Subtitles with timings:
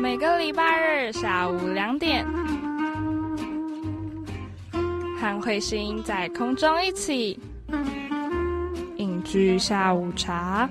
[0.00, 2.26] 每个礼拜日下午两点，
[4.72, 7.38] 和彗星在空中一起
[8.96, 10.66] 饮居下午茶。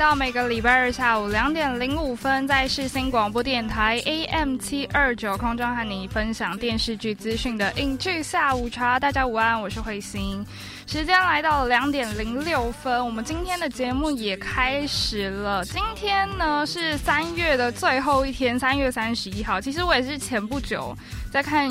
[0.00, 8.98] 到每个礼拜二下午两点零五分，在世新广播电台 AM 七二九空中和你分享电视剧资讯的影剧下午茶。
[8.98, 10.42] 大家午安，我是慧心。
[10.86, 15.62] 时间来到了两点零六分，我们今天的节目也开始了。
[15.66, 19.60] 今天呢是三月的最后一天，三月三十一号。
[19.60, 20.96] 其实我也是前不久
[21.30, 21.70] 在看。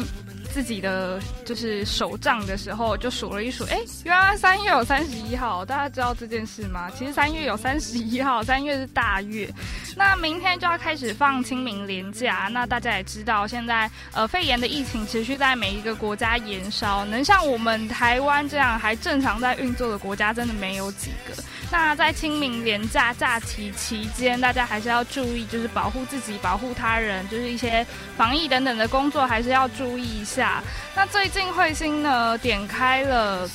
[0.51, 6.91] 自己的就是手账的时候，就数了一数，哎，原来三月有三十一号，大家知道这件事吗？
[6.95, 9.51] 其实三月有三十一号，三月是大月。
[9.95, 21.43] 那明天就要开始放清明连假，那大家也知道，现在呃肺炎的疫情持续在每一个国家延烧，能像我们台湾这样还正常在运作的国家，真的没有几个。
[21.71, 27.83] 那在清明连假假期期间，大家还是要注意，就是保护自己、保护他人，就是一些
[28.15, 30.61] 防疫等等的工作，还是要注意一下。
[30.95, 33.49] 那最近彗星呢，点开了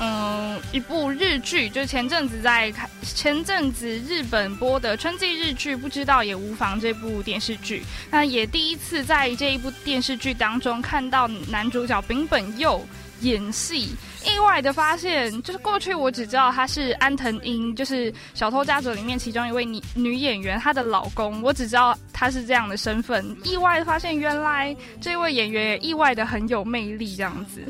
[0.00, 7.84] 嗯一部日剧，就前阵子在看，前阵子日本播的春季日剧，不知道也无妨这部电视剧。
[8.10, 12.86] 那也第一次在这一部电视剧当中看到男主角丙本佑。
[13.20, 23.36] 演戏，意外的发现，就是过去我只知道她是安藤英，就是《小偷家族》里面其中一位女女演员，她的老公，我只知道她是这样的身份。
[23.44, 27.60] 意外的发现，原来这位演员也意外的很有魅力，这样子。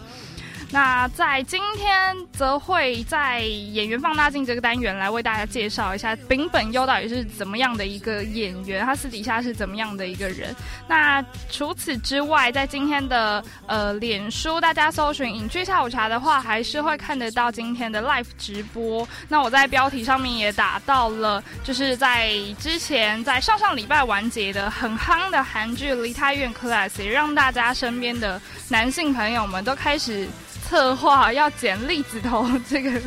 [0.71, 10.55] 那在今天，则会在演员放大镜这个单元来为大家介绍一下丙本优到底是怎么样的一个演员，他私底下是怎么样的一个人。
[10.87, 19.09] 那除此之外，在今天的呃脸书，大家搜寻“影剧下午茶”的话，还是会看得到今天的 live 直播。
[19.27, 28.39] 那我在标题上面也打到了，就是在之前在上上礼拜完结的很夯的韩剧《梨泰院 Class》，也让大家身边的
[28.69, 30.29] 男性朋友们都开始。
[30.69, 33.01] 策划要剪栗子头这个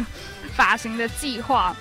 [0.55, 1.75] 发型的计划。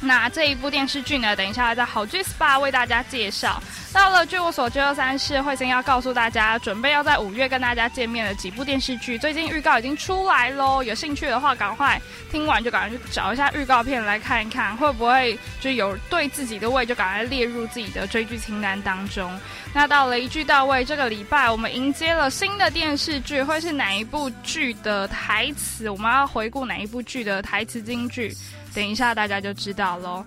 [0.00, 1.34] 那这一部电视剧呢？
[1.34, 3.60] 等一下在好剧 SPA 为大家介绍。
[3.92, 10.82] 到了据我所知，二三是会先要告诉大家，准备要在五月跟大家见面的几部电视剧，最近预告已经出来喽。
[10.84, 12.00] 有兴趣的话，赶快
[12.30, 19.36] 听完就赶快去找一下预告片来看一看，会不会就有对自己的胃就赶快列入自己的追剧清单当中。
[19.74, 25.90] 那到了一句到位，这个礼拜我们迎接了新的电视剧，会是哪一部剧的台词？
[25.90, 28.32] 我们要回顾哪一部剧的台词金句？
[28.74, 30.24] 等一下，大家就知道喽。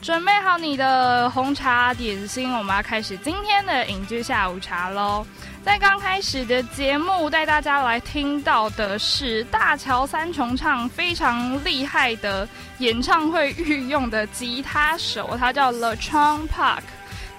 [0.00, 5.26] 准备好你的红茶点心，我们要开始今天的影剧下午茶喽。
[5.62, 16.84] 在刚开始的节目，带大家来听到的是大乔三重唱非常厉害的演唱会御用的吉他手，他叫 The Chong Park。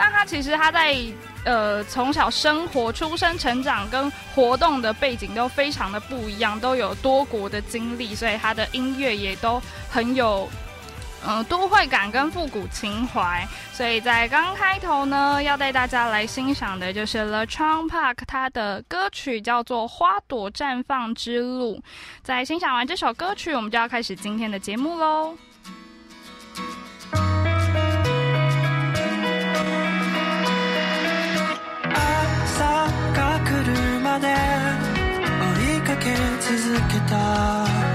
[0.01, 0.97] 那他其实他在
[1.45, 10.50] 呃从小生活、出生、成长跟活动的背景都非常的不一样，都有多国的经历，所以他的音乐也都很有。
[11.23, 21.75] 嗯，都会感跟复古情怀，所以在刚开头呢，要带大家来欣赏的就是 The Chong Park，它的歌曲叫做《花朵绽放之路》。
[22.23, 25.38] 在欣赏完这首歌曲，我们就要开始今天的节目喽。
[34.20, 37.91] で追いかけ続けた。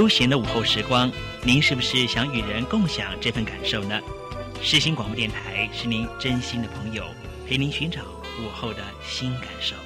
[0.00, 1.12] 悠闲的午后时光，
[1.42, 4.00] 您是不是想与人共享这份感受呢？
[4.62, 7.04] 世新广播电台是您真心的朋友，
[7.46, 8.00] 陪您寻找
[8.42, 9.76] 午后的新感受。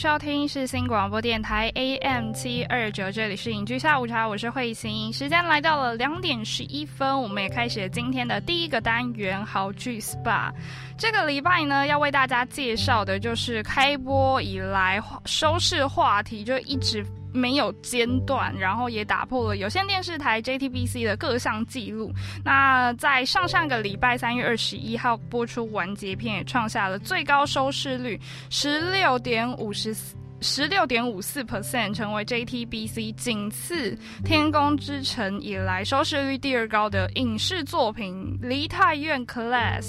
[0.00, 5.12] 收听是新广播电台 AM 七二九，这里是影剧下午茶，我是慧心。
[5.12, 10.50] 时间来到了两点十一分，我们也开始今天的第一个单元好剧 SPA。
[10.96, 17.04] 这个礼拜呢，要为大家介绍的就是开播以来收视话题就一直。
[17.32, 22.12] 没有间断，然后也打破了有线电视台 JTBC 的各项记录。
[22.44, 30.16] 那在上上个礼拜三月二十一号播出完结篇，也创下了最高收视率十六点五十四。
[30.42, 33.90] 十六点五四 percent 成为 JTBC 仅次
[34.24, 39.82] 《天空之城》以来收视率第二高的影视作品《梨泰院 Class》。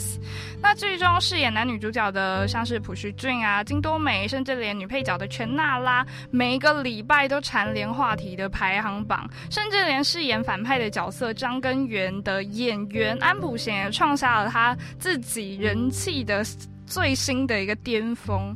[0.61, 9.29] 那剧中饰演男女主角的像是朴叙俊啊、金多美，甚至连女配角的全娜拉，每一个礼拜都蝉联话题的排行榜。
[9.49, 16.43] 甚至连饰演反派的角色张根源的演员安普贤也创下了他自己人气的
[16.85, 18.53] 最新的一个巅峰。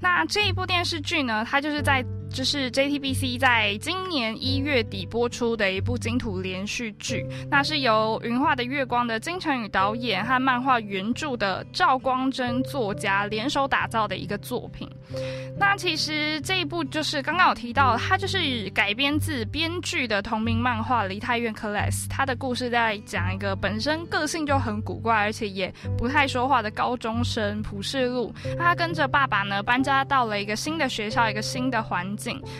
[0.00, 2.04] 那这一部电视剧呢，它就是在。
[2.32, 14.88] 这是 JTBC 在今年一月底播出的一部金土连续剧，那是由云画的月光的金城宇导演和漫画原著的赵光真作家联手打造的一个作品。
[15.58, 32.16] 那其实这一部就是刚刚有提到，它就是改编自编剧的同名漫画《梨泰院 Class》，它的故事在讲一个本身个性就很古怪，而且也不太说话的高中生朴世禄，他跟着爸爸呢搬家到了一个新的学校，一个新的环。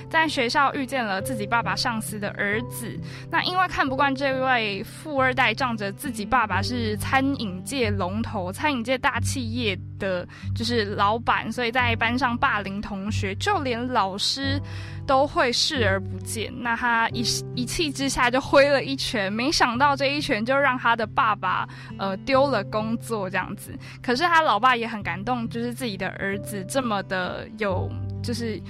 [0.08, 2.98] 在学校遇见了自己爸爸上司的儿子，
[3.30, 14.60] 那因为看不惯这位富二代仗着自己爸爸是餐饮界龙头、餐饮界大企业的就是老板，所以在班上霸凌同学，就连老师
[15.06, 16.52] 都会视而不见。
[16.62, 17.22] 那他一
[17.54, 21.68] 一气之下就挥了一拳，没想到这一拳就让他的爸爸
[21.98, 23.76] 呃丢了工作这样子。
[24.02, 27.90] 可是他老爸也很感动，就是自己的儿子这么的有
[28.22, 28.60] 就是。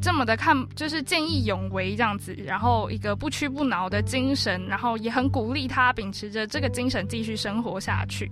[0.00, 8.30] 这么的看，就是见义勇为这样子，然后一个不屈不挠的精神，然后也很鼓励他秉持着这个精神继续生活下去。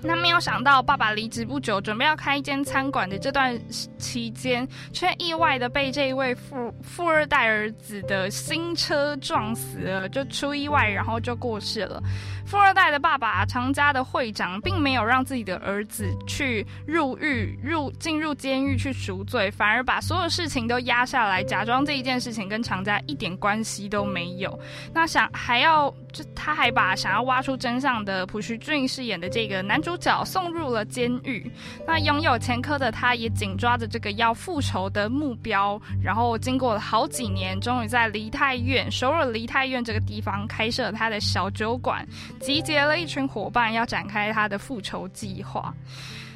[0.00, 3.60] 那没有想到，爸爸离职不久，准备要开一间餐馆的这段
[3.98, 12.00] 期间，却意外的被这一位富富二代儿子的新车撞死了，就出意外，然后就过世了。
[12.48, 24.58] 富二代的爸爸常家的会长，并没有让自己的儿子去入狱、入进入监狱去赎罪，反而把所有事情都压下来，假装这一件事情跟常家一点关系都没有。
[24.94, 29.98] 那想还要，就他还把想要挖出真相的朴叙俊饰演的这个男主。
[29.98, 31.50] 角送入了监狱，
[31.84, 42.06] 那拥有前科的他，也紧抓着这个要复仇的目标，然后经过了好几年，终于在梨泰院首尔梨泰院这个地方开设了他的小酒馆，
[42.38, 45.74] 集结了一群伙伴，要展开他的复仇计划。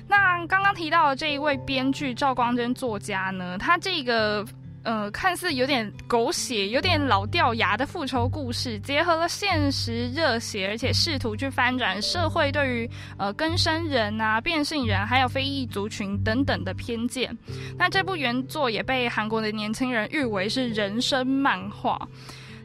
[0.08, 4.44] 那刚刚提到的这一位编剧赵光真作家呢，他这个。
[4.84, 17.30] 呃，看似有点狗血、有点老掉牙的复仇故事，结合了现实热血，而且试图去翻转社会对于呃更生人啊、变性人还有非裔族群等等的偏见。
[17.78, 21.96] 那这部原作也被韩国的年轻人誉为是人生漫画。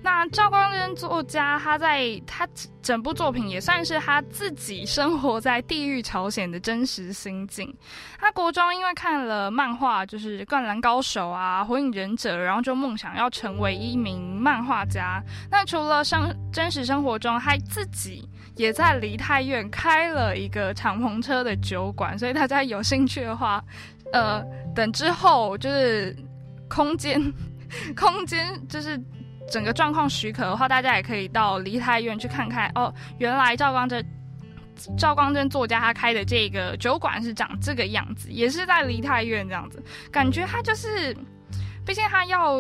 [0.10, 2.48] 那赵光真作家，他在他
[2.82, 7.76] 整部作品也算是他自己生活在地狱朝鲜的真实心境。
[8.18, 15.22] 他国中因为看了漫画，就是《灌篮高手》啊，《火影忍者》，然后就梦想要成为一名漫画家。
[15.52, 22.18] 那除了生真实生活中，他自己也在梨泰院开了一个敞篷车的酒馆。
[22.18, 23.62] 所以大家有兴趣的话，
[24.14, 24.42] 呃，
[24.74, 26.16] 等之后就是
[26.70, 27.22] 空间，
[27.94, 28.98] 空间就是。
[29.50, 32.94] 整个状况许可的话，大家也可以到梨泰院去看看哦。
[33.18, 34.06] 原来赵光真，
[34.98, 39.82] 赵光真作家他开的这个酒馆是长这个样子，也是在梨泰院这样子。
[40.12, 41.16] 感觉他就是，
[41.86, 42.58] 毕竟他要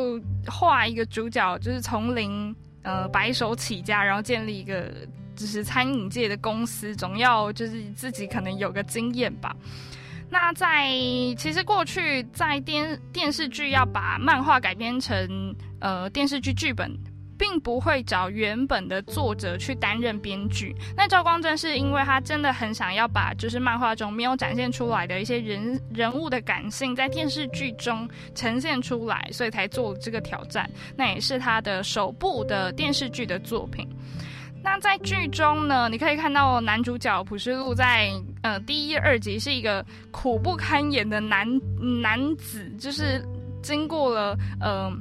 [0.47, 4.91] 画一个主角，就是从零呃白手起家，然后建立一个
[5.35, 9.55] 就是餐饮界的公司，总要就是自己可能有个经验吧。
[10.29, 10.89] 那在
[11.37, 16.91] 其实过去在电电视剧要把漫画改编成呃电视剧剧本
[17.37, 20.75] 并不会找原本的作者去担任编剧。
[20.95, 30.67] 那赵光正是因为他真的很想要把就是漫画中没有展现出来的一些人人物的感性，在电视剧中呈现出来，所以才做这个挑战。
[30.95, 33.87] 那也是他的首部的电视剧的作品。
[34.63, 41.47] 那在剧中呢，你可以看到男主角朴世禄在呃第一、二集是一个苦不堪言的男
[42.01, 43.23] 男子，就是
[43.61, 44.91] 经过了呃。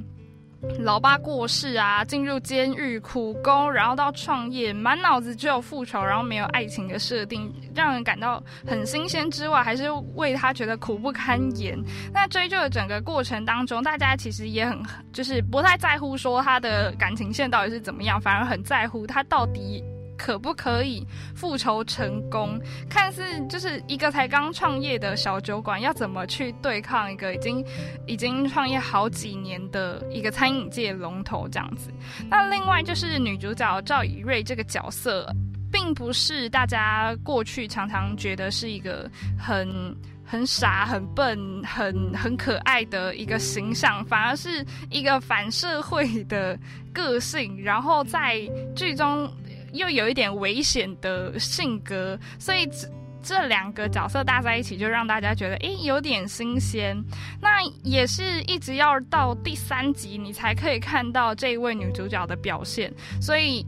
[0.79, 11.77] 老爸过世啊，进入监狱苦工，然后到创业，满脑子只有复仇，然后没有爱情的设定，让人感到很新鲜之外，还是为他觉得苦不堪言。
[12.11, 14.77] 那追究的整个过程当中，大家其实也很
[15.13, 19.83] 就是不太在乎说他的感情线到底是怎么样，反而很在乎他到底。
[20.17, 21.05] 可不可以
[21.35, 22.59] 复仇成功？
[22.89, 27.63] 看似就是一个才刚创业的小酒馆，要怎么去对抗一个已经
[28.07, 31.91] 已经创业好几年的一个餐饮界龙头这样子？
[32.29, 35.31] 那另外就是女主角赵以瑞这个角色，
[35.71, 39.95] 并不是大家过去常常觉得是一个很
[40.25, 46.57] 很傻、很笨、很很可爱的一个形象，反而是一个反社会的
[46.91, 48.41] 个性，然后在
[48.75, 49.29] 剧中。
[49.77, 52.89] 又有一点危险的性格，所以这
[53.21, 56.97] 这两个角色搭在一起，就让大家觉得诶有点新鲜。
[57.41, 62.93] 那也是一直要到第三集，你才可以看到这一位女主角的表现。
[63.21, 63.65] 所以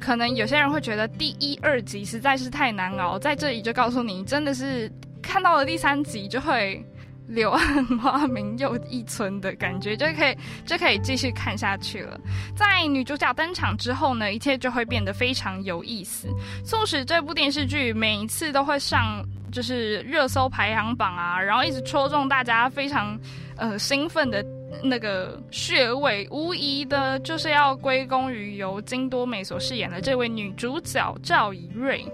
[0.00, 4.90] 可能有些人会觉得第一、二集实在是太难熬，在这里就告诉你，真的是
[5.22, 6.84] 看到了第三集就会。
[7.26, 12.18] 柳暗花明又一村的感觉，就可以就可以继续看下去了。
[12.54, 16.28] 在女主角登场之后呢，一切就会变得非常有意思，
[16.64, 23.18] 促使这部电视剧每一次都会上就是热搜排行榜啊，然后一直戳中大家非常
[23.56, 24.44] 呃兴奋的
[24.82, 32.04] 那个穴位，无疑的就是要归功于由金多美所饰演的这位女主角赵以瑞。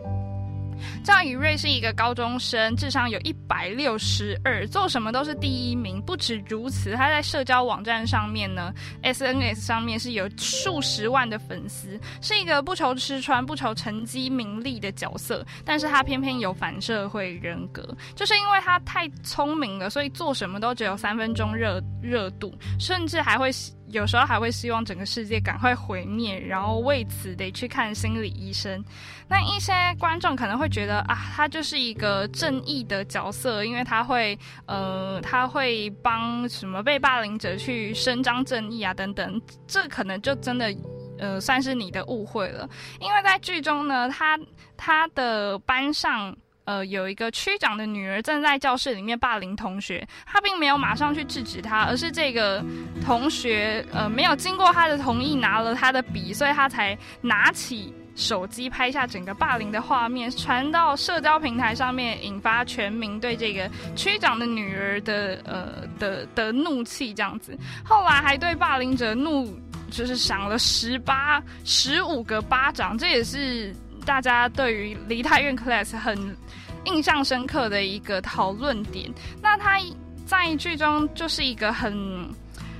[1.04, 6.00] 赵以瑞是一个高中生，智商有一百六十二，做什么都是第一名。
[6.02, 8.72] 不止如此，他在社交网站上面呢
[9.02, 15.44] ，SNS 上面是有数十万的粉丝，是一个不愁吃穿、不愁成绩名利的角色。
[15.64, 23.50] 但是他偏偏有反社会人格，就是因为他太聪明了，所以做什么都只有三分钟热热度，甚至还会。
[23.92, 28.82] 有时候还会希望整个世界赶快毁灭，然后为此得去看心理医生。
[29.28, 39.40] 那一些观众可能会觉得啊，他就是一个正义的角色，因为他会呃，他会帮什么被霸凌者去伸张正义啊等等。
[39.66, 40.74] 这可能就真的
[41.18, 42.68] 呃，算是你的误会了。
[42.98, 44.38] 因为在剧中呢，他
[44.76, 46.34] 他的班上。
[46.64, 52.64] 呃，有一个区长的女儿正在教室里面霸凌同学，他并没有马上去制止他，而是这个
[53.04, 67.58] 同学呃没有经过他的同意拿了他的笔，所以他才拿起手机拍下整个霸凌的画面，传到社交平台上面，引发全民对这个区长的女儿的呃的的怒气这样子。
[67.84, 69.52] 后来还对霸凌者怒
[69.90, 73.74] 就是赏了十八十五个巴掌，这也是。
[74.04, 76.36] 大家对于梨泰院 class 很
[76.84, 79.80] 印象深刻的一个讨论点，那他
[80.26, 82.28] 在剧中就是一个很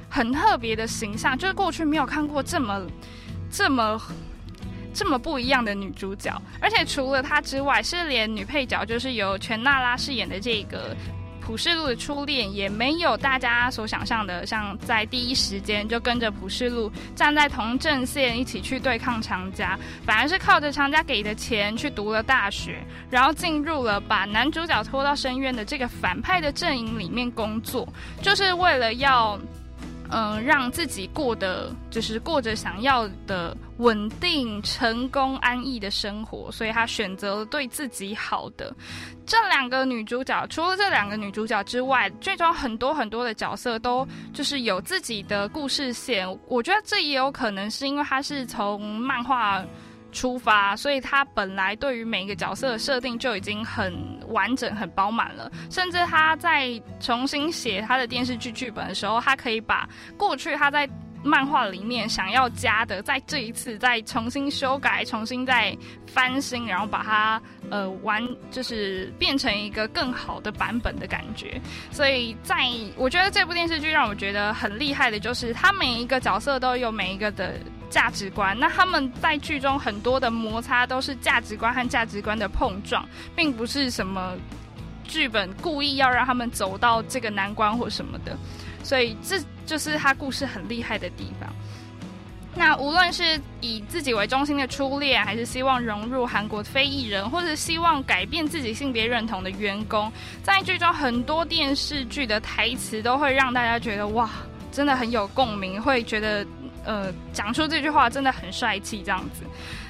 [0.09, 2.87] 很特别的形象，就是过去没有看过这么
[3.51, 4.01] 这么
[4.93, 10.97] 这么不一样的女主角，而且除了她之外，是连女配角就是由全娜拉饰演的这个。
[11.45, 22.79] 普世路的初恋也没有大家所想象的，像在第一时间就跟着普世路站在同阵线一起去对抗强家，反而是靠着强家给的钱去读了大学，
[23.11, 27.87] 然后进入了把男主角拖到深渊的这个反派的阵营里面工作，
[28.23, 29.39] 就是为了要。
[30.13, 38.75] 嗯，让自己过得就是过着想要的稳定、成功、安逸的生活，所以她选择了对自己好的。
[39.25, 46.29] 这两个女主角，除了这两个女主角之外，剧中很多很多的角色都就是有自己的故事线。
[46.47, 49.65] 我觉得这也有可能是因为它是从漫画。
[50.13, 53.93] 出发，所以他本来对于每一个角色的设定就已经很
[54.29, 55.51] 完整、很饱满了。
[55.71, 60.89] 甚至他在重新写他的电视剧剧本的时候，他可以把过去他在
[61.25, 65.77] 漫画里面想要加的，在这一次再重新修改、重新再
[66.07, 67.41] 翻新，然后把它
[67.71, 71.61] 呃完，就是变成一个更好的版本的感觉。
[71.91, 72.57] 所以，在
[72.97, 77.55] 我觉得这部电视剧让我觉得很厉害的，就是他每一个角色都有每一个的。
[77.93, 83.07] 价值观，那他们在剧中很多的摩擦都是价值观和价值观的碰撞，
[83.37, 84.35] 并不是什么
[85.05, 88.35] 剧本故意要让他们走到这个难关或什么的，
[88.83, 91.53] 所以这就是他故事很厉害的地方。
[92.55, 100.11] 那无论是以自己为中心的初恋，还是希望融入韩国非裔人，或者希望改变自己性别认同的员工，
[100.43, 104.29] 在剧中很多电视剧的台词都会让大家觉得哇，
[104.71, 106.47] 真的很有共鸣，会觉得
[106.85, 109.45] 呃讲出这句话真的很帅气这样子。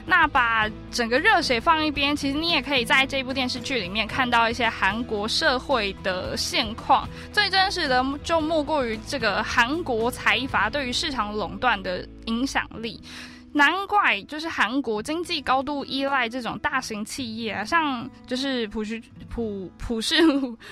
[0.05, 7.09] 那把整个热血放一边，其实你也可以在这部电视剧里面看到一些韩国社会的现况。
[7.33, 13.01] 最真实的就莫过于这个韩国财阀对于市场垄断的影响力。
[13.55, 20.17] 难怪就是韩国经济高度依赖这种大型企业啊，像就是朴叙朴朴世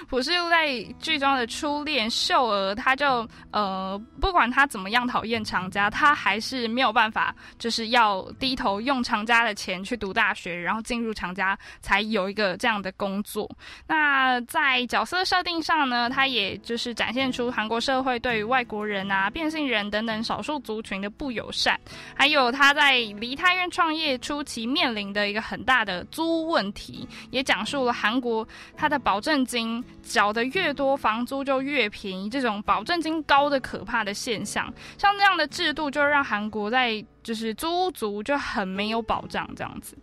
[0.08, 13.46] 朴世路在剧中的初恋秀儿，他就呃不管他怎么样讨厌长家，他还是没有办法，就是要低头用长家的钱去读大学，然后进入长家才有一个这样的工作。
[13.86, 21.78] 那在角色设定上呢，他也就是展现出韩国社会对于外国人啊、变性人等等少数族群的不友善，
[22.14, 22.69] 还有他。
[22.70, 28.46] 他在梨泰院创业初期面临的一个很大的租问题，也讲述了韩国
[28.76, 34.72] 它的保证金缴的越多，房租就越便宜，这种保证金高的可怕的现象。
[34.96, 39.98] 像这样的制度，就让韩国在就是租屋族就很没有保障这样子。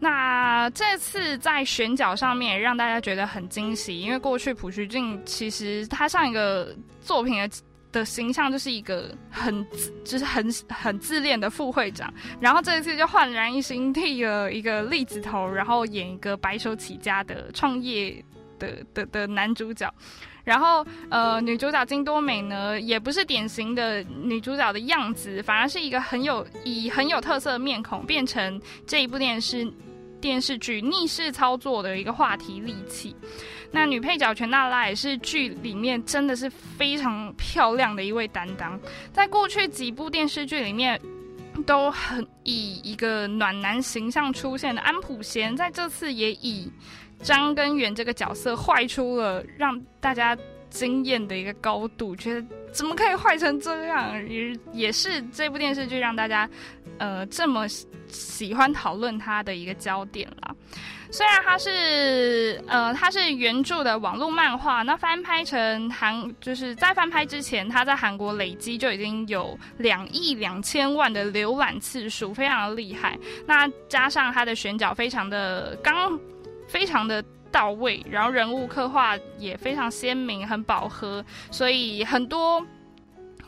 [0.00, 7.48] 那这次在选角上面，让大家觉得很惊喜，因为过去朴叙俊其实他上一个作品的。
[7.92, 9.66] 的形象就是一个很
[10.04, 18.22] 就是很很自恋的副会长，然后这一次就焕然一新，剃了一个栗子头，然后演一个白手起家的创业
[18.58, 19.90] 的的的男主角，
[20.44, 29.66] 然后呃女主角金多美呢，也不是典型的女主角的样子，反而是一个很有以很有特色的面孔，变成这一部电视
[30.20, 33.14] 电视剧逆势操作的一个话题利器。
[33.70, 38.78] 那女配角全娜拉也是剧里面真的是非常漂亮的一位担当，
[39.12, 41.00] 在过去几部电视剧里面
[41.66, 46.70] 都很以一个暖男形象出现的安普贤，在这次也以
[47.22, 50.36] 张根源这个角色坏出了让大家
[50.68, 54.28] 惊艳的一个高度，觉得怎么可以坏成这样？
[54.28, 56.48] 也也是这部电视剧让大家
[56.98, 57.66] 呃这么
[58.08, 60.54] 喜欢讨论他的一个焦点了。
[61.10, 73.18] 虽然它是呃，它是原著的网络漫画，那翻拍成韩，就是在翻拍之前，它在韩国累积就已经有两亿两千万的浏览次数，非常的厉害。
[73.46, 76.18] 那加上它的选角非常的刚，
[76.68, 82.64] 非常的到位，然后人物刻画也非常鲜明，很饱和，所以很多。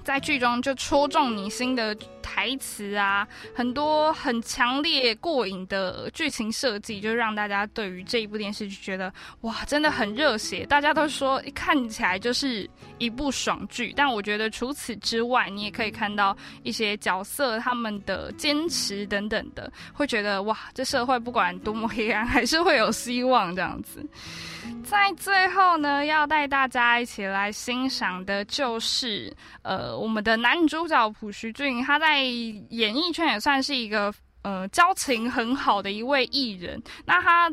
[0.09, 10.65] 在剧中就戳中你心的台词啊，很多很强烈过瘾的剧情设计，就让大家对于这一部电视剧觉得哇，真的很热血。
[10.65, 12.67] 大家都说看起来就是
[12.97, 24.03] 一部爽剧，但我觉得除此之外，你也可以看到一些角色他们的坚持等等的，会觉得哇，这社会不管多么黑暗，还是会有希望这样子。
[24.85, 36.83] 在最后呢，要带大家一起来欣赏的，就是呃，我们的男主角朴叙俊，他在演艺圈也算是一个呃交情很好的一位艺人。
[37.05, 37.53] 那他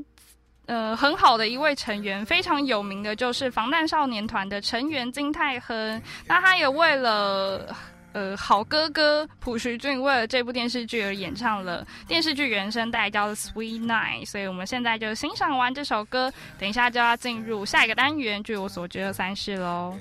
[0.65, 6.01] 呃很好的一位成员，非常有名的就是防弹少年团的成员金泰亨。
[6.27, 7.75] 那他也为了。
[8.15, 19.97] 呃，好哥哥朴叙俊为了这部电视剧而演唱了电视剧原声带，叫《Sweet Night》，所以我们现在就欣赏完这首歌，等一下就要进入下一个单元，据我所知的三世喽。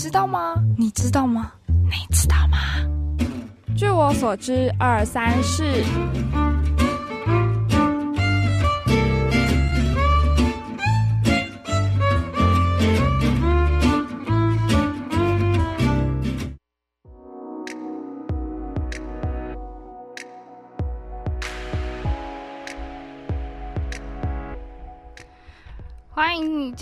[0.00, 0.54] 知道吗？
[0.78, 1.52] 你知道吗？
[1.66, 2.56] 你知道吗？
[3.76, 5.62] 据我所知，二三四。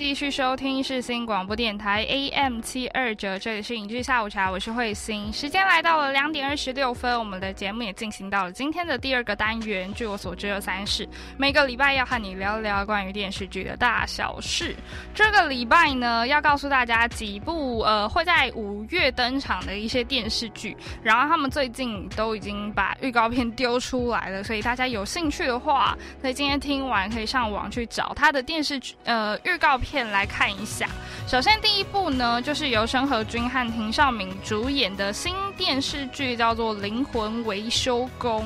[0.09, 5.31] 继续收听世新广播电台 AM 七二九，这里是影剧下午茶，我是慧心。
[5.31, 9.93] 时间来到了两点二十六分，我们的节目也进行到了今天的第二个单元。
[9.93, 14.75] 据我所知，有三事，每个礼拜要和你聊聊关于电视剧的大小事。
[15.15, 28.95] 这个礼拜呢，要告诉大家几部呃会在五月登场的一些电视剧，然后他们最近都已经把预告片丢出来了，所以大家有兴趣的话，在今天听完可以上网去找他的电视剧。
[29.05, 30.89] 呃，预告片来看一下。
[31.27, 38.43] 首先，第一部呢，就是由申河君和庭少敏主演的新电视剧，叫做《灵魂维修工》。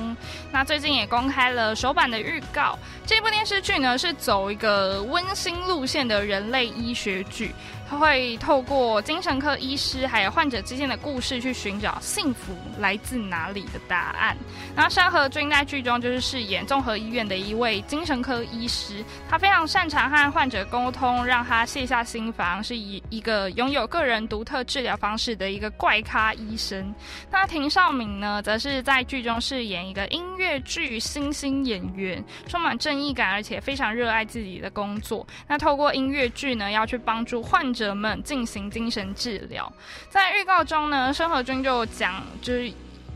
[0.51, 2.77] 那最近也公开了首版的预告。
[3.07, 7.55] 这部电视剧呢，是走一个温馨路线的人类医学剧。
[7.99, 14.37] 会透过精神科医师还有患者之间的故事，去寻找幸福来自哪里的答案。
[14.75, 26.95] 然后山河君在剧中就是饰演综合医院的一位精神科医师，他非常擅长和患者沟通，让他卸下心防，是以一个拥有个人独特治疗方式的一个怪咖医生。
[27.31, 35.27] 那庭少敏呢，则是在剧中饰演一个音乐剧新星演员，充满正义感，而且非常热爱自己的工作。
[35.47, 37.82] 那透过音乐剧呢，要去帮助患者。
[37.83, 39.71] 者们进行精神治疗，
[40.09, 42.73] 在预告中呢，申和君就讲，就是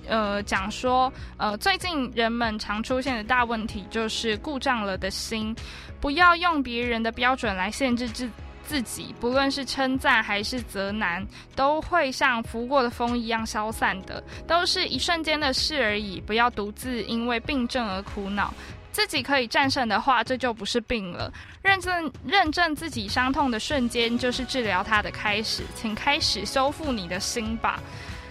[0.08, 5.54] 呃讲说，呃最近人们常出现的大问题就是故障了的心，
[6.00, 8.28] 不要用别人的标准来限制自
[8.66, 11.24] 自己，不论是称赞还是责难，
[11.54, 18.52] 都会像拂过的风一样消散的，都是一瞬间的事而已，不要独自因为病症而苦恼。
[18.96, 21.30] 自己可以战胜的话，这就不是病了。
[21.60, 25.62] 认证认证自己伤痛的瞬间，就是治疗它的开始。
[25.74, 27.78] 请开始修复你的心吧。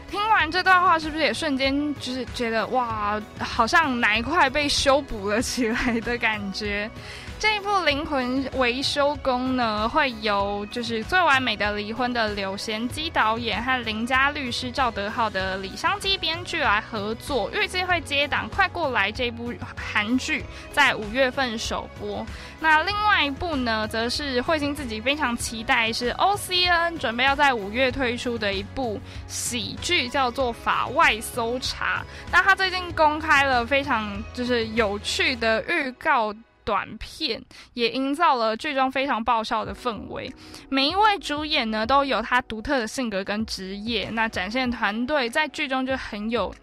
[0.10, 6.90] 听完这段话，是不是也瞬间就是觉得哇，好像哪一块被修补了起来的感觉？
[7.38, 22.26] 这一部《灵魂维修工》呢，会由就是最完美的离婚的柳贤基导演和邻家律师赵德浩的李香基编剧来合作，预计会接档《快过来》这部韩剧，在五月份首播。
[22.60, 32.00] 那另外一部呢，则是慧心自己非常期待，是 O C N 准备要在五月推出的一部喜剧，叫做《法外搜查》。
[32.32, 36.34] 那他最近公开了非常就是有趣的预告。
[36.66, 37.42] 短片
[37.74, 40.30] 也营造了剧中非常爆笑的氛围，
[40.68, 46.54] 每一位主演呢都有他独特的性格跟职业，那展现团队在剧中就很有。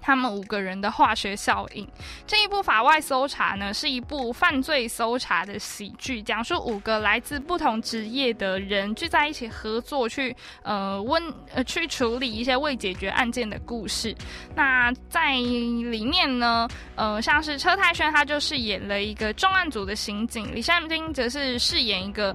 [0.00, 1.86] 他们五个人的化学效应。
[2.26, 11.22] 这一部《法外搜查》呢，是一部犯罪搜查的喜剧，讲述五个来自不同职业的人聚在一起合作，去呃温
[11.54, 14.14] 呃去处理一些未解决案件的故事。
[14.54, 22.34] 那在里面呢，呃，像是车太轩，他就饰演了一个重案组的刑警；李善斌则是饰演一个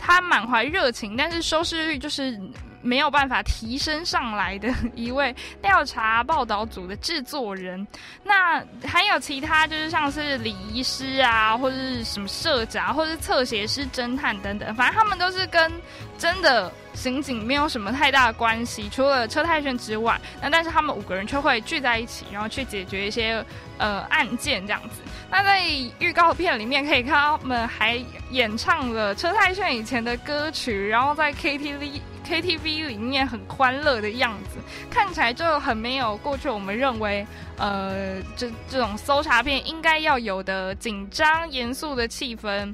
[0.00, 2.40] 他满怀热情，但是收视率就是。
[2.82, 7.86] 没有办法提升上来的一位调查报道组的制作人，
[8.24, 15.70] 那还有其他就是像是礼仪师啊，或者是什么社长，或者是侧写师、侦探等等，反正他们都是跟
[16.16, 23.44] 真的刑警没有什么太大的关系，除了车太炫之外，那但是他们五个人却会聚在一起，然后去解决一些
[23.76, 25.02] 呃案件这样子。
[25.30, 25.62] 那在
[25.98, 27.98] 预告片里面可以看到，他们还
[28.30, 32.00] 演唱了车太炫以前的歌曲，然后在 KTV。
[32.22, 42.72] KTV 里面很欢乐的样子，看起来就很没有过去我们认为，呃，这这种搜查片应该要有的紧张严肃的气氛。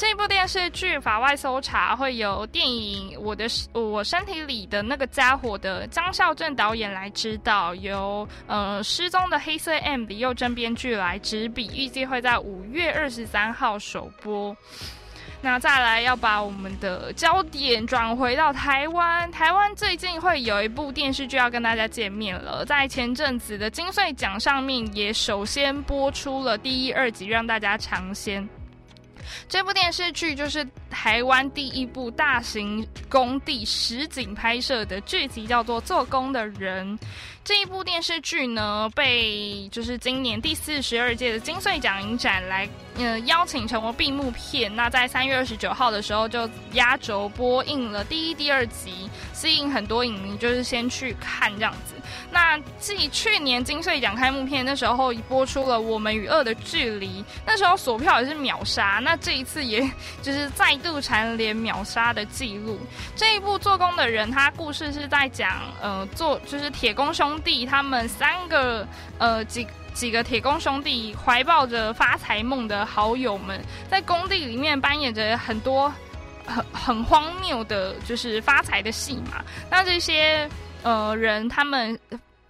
[0.00, 14.56] 这部电视剧《法外搜查》会由电影《我的我身体里的那个家伙》的张孝正导演来指导，由呃失踪的黑色 M 李佑珍编剧来执笔，预计会在五月二十三号首播。
[15.42, 28.48] 那再来要把我们的焦点转回到台湾，台湾最近会有一部电视剧要跟大家见面了，在前阵子的金穗奖上面也首先播出了第一、二集，让大家尝鲜。
[29.48, 36.98] 这部电视剧就是台湾第一部大型工地实景拍摄的剧集，叫做《做工的人》。
[37.42, 44.74] 这一部电视剧呢，被就是今年第四十二届的金穗奖影展来呃邀请成为闭幕片。
[44.76, 51.94] 那在三月二十九号的时候就压轴播映了第一、第二集，吸引很多影迷就是先去看这样子。
[52.30, 59.00] 那继去年金穗奖开幕片那时候播出了《我们与恶的距离》，那时候锁票也是秒杀。
[59.02, 59.80] 那这一次也
[60.22, 62.78] 就是再度蝉联秒杀的记录。
[63.16, 68.86] 这一部做工的人，他故事是在讲呃做就是铁工兄弟他们三个
[69.18, 75.92] 呃几几个铁工兄弟怀抱着发财梦的好友们，在工地里面扮演着很多
[76.46, 79.44] 很很荒谬的，就是发财的戏码。
[79.70, 80.48] 那这些。
[80.82, 81.98] 呃，人他们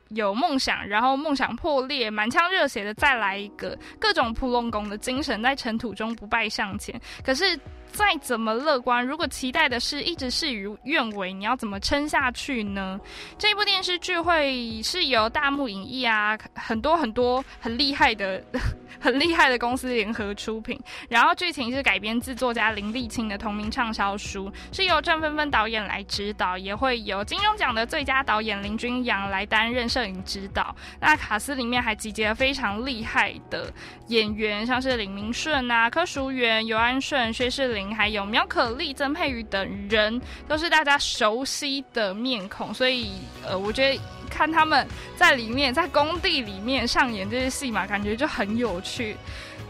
[0.09, 7.01] 有梦想，然后梦想破裂，满腔热血的再来一个，各种扑龙宫的精神在尘土中不败向前。
[7.25, 7.59] 可是。
[7.93, 12.99] 再怎么乐观，如果期待的是一直事与愿违，你要怎么撑下去呢？
[13.39, 18.43] 这部电视剧会是由大幕影艺啊，很多很多很厉害的、
[19.01, 20.81] 很厉害的公司联合出品。
[21.09, 30.75] 然后剧情是改编自作家林立清的同名畅销书，是由郑芬芬导演来指导，也会由金钟奖的最佳导演林君阳来担任摄影指导。
[31.01, 33.73] 那卡司里面还集结了非常厉害的
[34.07, 37.80] 演员，像是李明顺啊、柯淑媛、尤安顺、薛世林。
[37.95, 43.13] 还有苗可丽、曾佩瑜等人，都是大家熟悉的面孔，所以
[43.47, 49.17] 呃，我觉得看他们在里面在工地里面上演这些戏码，感觉就很有趣。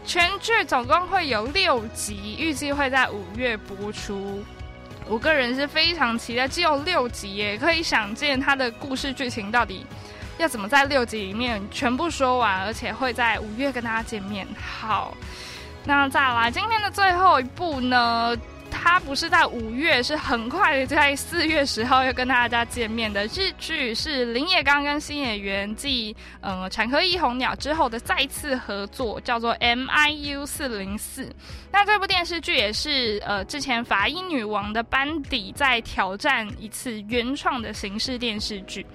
[0.03, 4.43] 全剧总共会有六集，预计会在五月播出。
[5.07, 9.85] 我个人是非常期待，只有六集耶，可以想见他的故事剧情到底
[10.37, 14.47] 要怎么在六集里面全部说完，而且会在五月跟大家见面。
[14.57, 15.15] 好。
[15.83, 18.35] 那再来，今天的最后一部呢？
[18.73, 31.29] 它不是在五月，是很快的在四月十号要跟大家见面的日剧，是林野刚跟新演员继嗯《产科一红鸟》之后的再次合作，叫做 M I U 四零四。
[31.69, 38.85] 那这部电视剧也是呃之前法医女王的班底在挑战一次原创的形式电视剧。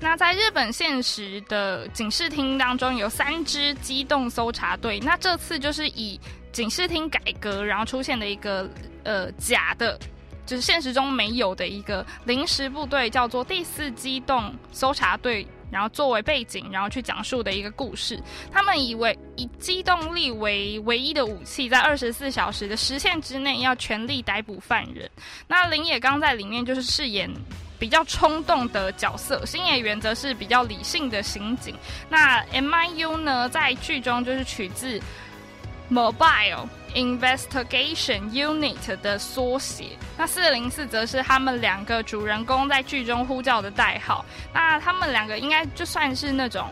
[0.00, 4.98] 那在日本现实的警视厅当中，有三支机动搜查队。
[5.00, 6.18] 那这次就是以
[6.52, 8.68] 警视厅改革，然后出现的一个
[9.04, 9.98] 呃假的，
[10.46, 18.20] 就是现实中没有的一个临时部队，叫做第四机动搜查队，然后作为背景，然后去讲述的一个故事。
[18.50, 25.08] 他们以为以机动力为唯一的武器，在二十四小时的时限之内，要全力逮捕犯人。
[25.46, 27.30] 那林野刚在里面就是饰演。
[27.78, 31.74] 比较冲动的角色，星野原则是比较理性的刑警。
[32.08, 35.00] 那 M I U 呢，在剧中就是取自
[35.90, 39.96] Mobile Investigation Unit 的缩写。
[40.16, 44.24] 那四零四则是他们两个主人公在剧中呼叫的代号。
[44.52, 46.68] 那他们两个应该就算是那种。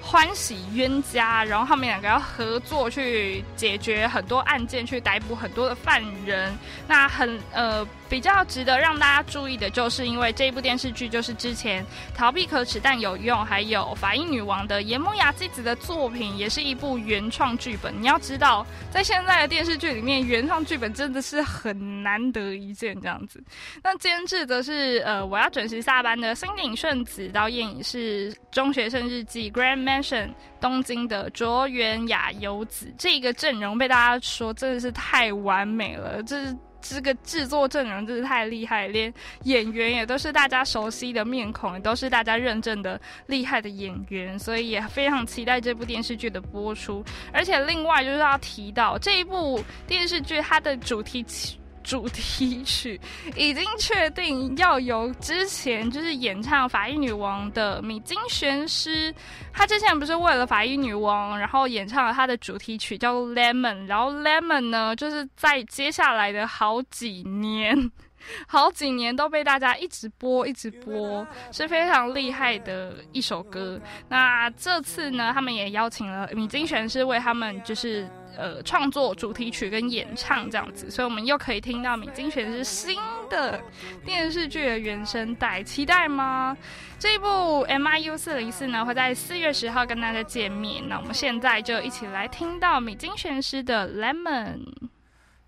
[0.00, 6.56] 欢喜冤家，然后他们两个要合作去解决很多案件，去逮捕很多的犯人。
[6.86, 17.94] 那很呃比较值得让大家注意的，就是因为这一部电视剧就是之前逃避可耻但有用，还有法医女王的岩木雅纪子的作品，也是一部原创剧本。
[18.00, 23.42] 你要知道，在现在的电视剧里面，原创剧本真的是很难得一见这样子。
[23.82, 30.30] 那监制则是呃我要准时下班的新井顺子，导演是中学生日记 Grand Mansion。
[30.60, 36.56] 东京的卓原雅优子这个阵容被大家说真的是太完美了，这是
[36.88, 39.12] 这个制作阵容真是太厉害，连
[39.44, 47.04] 演员也都是大家熟悉的面孔，也都是大家认证的厉害的演员，所以也非常期待这部电视剧的播出。
[47.32, 51.58] 而且另外就是要提到这一部电视剧，它的主题曲。
[51.88, 53.00] 主题曲
[53.34, 59.12] 已经确定要由之前就是演唱《法医女王》的米津玄师，
[59.54, 67.90] 他之前不是为了《法医女王》然后演唱了他的主题曲叫《Lemon》，然后《Lemon》呢就是在接下来的好几年。
[68.46, 73.80] 好几年都被大家一直播，一直播，是非常厉害的一首歌。
[74.08, 82.98] 那这次呢，他们也邀请了米津玄师为他们，就是呃创作主题曲跟演唱这样子，所以我们又可以听到米津玄师新
[83.30, 83.60] 的
[84.04, 86.56] 电视剧的原声带，期待吗？
[86.98, 90.88] 这一部 M I U 四零四呢会在四月十号跟大家见面。
[90.88, 94.66] 那我们现在就一起来听到米津玄师的 Lemon。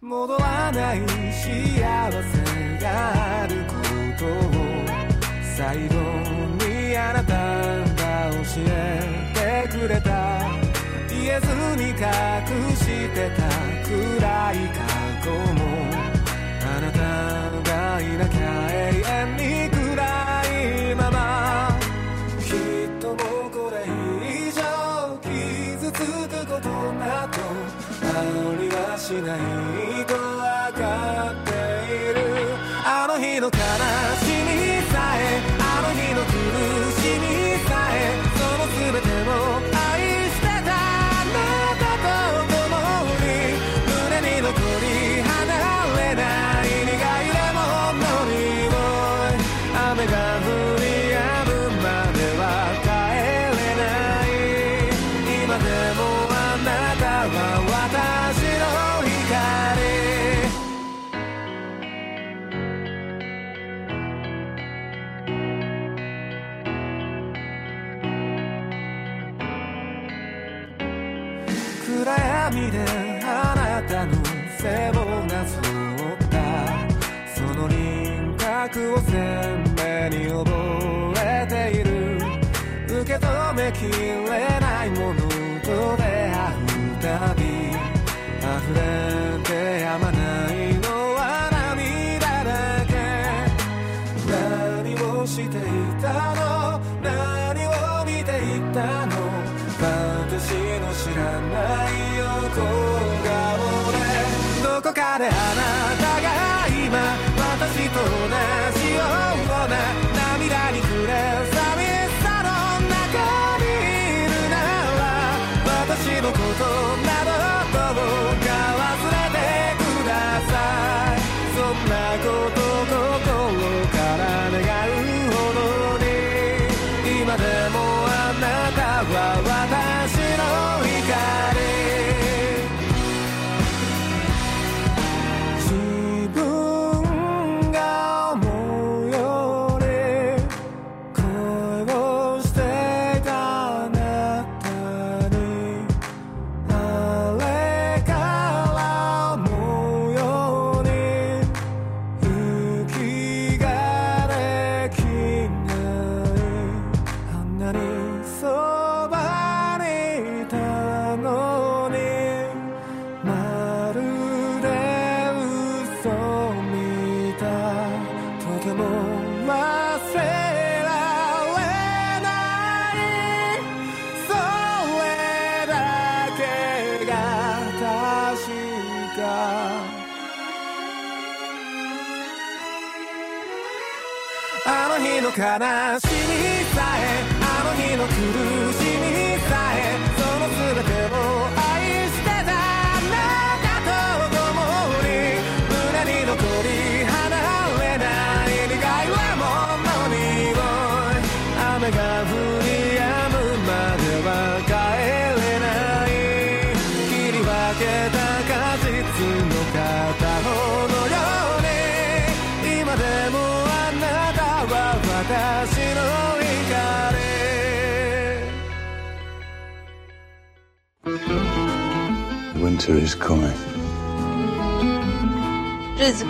[0.03, 1.83] 戻らない幸せ
[2.83, 3.75] があるこ
[4.19, 4.29] とを
[5.55, 5.95] 最後
[6.65, 7.35] にあなた
[8.03, 10.09] が教えてくれた
[11.11, 11.97] 言えずに隠
[12.77, 13.43] してた
[13.85, 14.81] 暗い過
[15.23, 15.70] 去も
[29.11, 30.30] 지나이도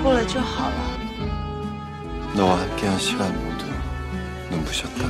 [0.02, 0.96] 过了就好了。
[2.36, 3.66] 너와 함께한 시간 모두
[4.50, 5.06] 눈부셨다.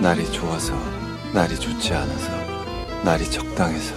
[0.00, 0.74] 날이 좋아서,
[1.32, 2.30] 날이 좋지 않아서,
[3.04, 3.94] 날이 적당해서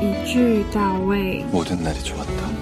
[0.00, 1.44] 一句到位。
[1.50, 2.53] 모든 날이 좋았다.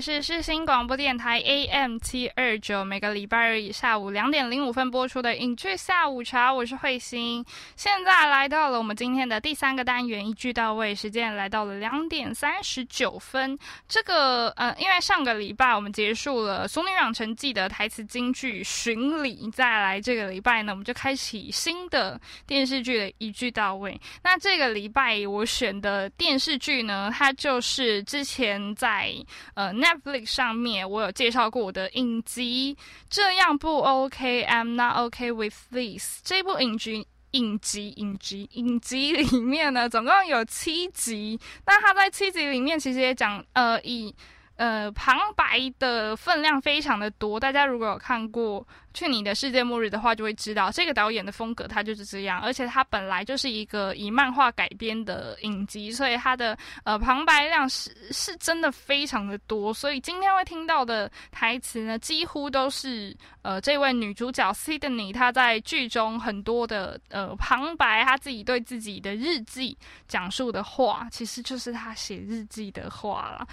[0.00, 7.44] 是世新广播电台 AM 七二九，每个礼拜日下午两点零五分播出的《影剧下午茶》，我是慧心。
[7.76, 13.58] 现在来到了我们今天的第三个单元，一句到位，时间来到了两点三十九分。
[13.88, 24.00] 这个呃，因为上个礼拜我们结束了《俗女养成记》的台词京剧巡礼，再来这个礼拜呢，我们就开启新的电视剧的一句到位。
[24.22, 29.14] 那这个礼拜我选的电视剧呢，它就是之前在
[29.54, 32.76] 呃 Netflix 上面我有介绍过我的影集，
[33.10, 37.06] 这样不 OK，I'm not OK with this 这部影集。
[37.34, 41.36] 影集、影集、影集里面呢，总共有七集。
[41.66, 44.14] 那他在七集里面，其实也讲，呃，以
[44.56, 47.40] 呃，旁白的分量非常的多。
[47.40, 48.60] 大家如果有看过
[48.92, 52.40] 《去你的世界末日》的话，就会知道这个导演的风格，他就是这样。
[52.40, 59.74] 而且他本来就是一个以漫画改编的影集，所以他的呃旁白量是是真的非常的多。
[59.74, 69.76] 所以今天会听到的台词呢，几乎都是呃这位女主角 Sydney 她在剧中很多的呃旁白，她自己对自己的日记
[70.06, 73.48] 讲述的话，其实就是她写日记的话了。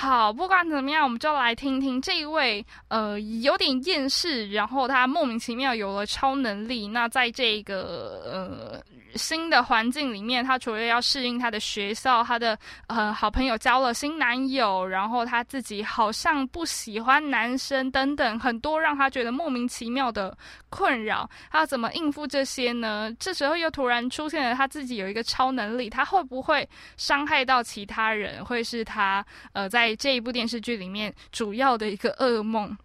[0.00, 6.86] 好，不管怎么样，我们就来听听这一位呃有点厌世，然后他莫名其妙有了超能力。
[6.86, 8.80] 那在这个呃
[9.14, 20.36] 新的环境里面，他除了要适应他的学校，他的呃好朋友交了新男友，然后他自己好像不喜欢男生等等，很多让他觉得莫名其妙的
[20.68, 21.28] 困扰。
[21.50, 23.10] 他要怎么应付这些呢？
[23.18, 28.44] 这时候又突然出现了他自己有一个超能力，他会不会伤害到其他人？
[28.44, 32.76] 会是他呃在这一部电视剧里面主要的一个噩梦，